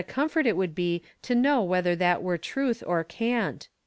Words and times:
comfort 0.07 0.47
it 0.47 0.57
would 0.57 0.73
be 0.73 1.03
to 1.21 1.35
know 1.35 1.61
whether 1.61 1.95
that 1.95 2.23
were 2.23 2.35
truth 2.35 2.81
or 2.87 3.03
cant 3.03 3.67